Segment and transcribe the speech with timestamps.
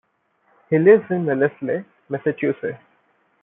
[0.71, 2.81] He lives in Wellesley, Massachusetts.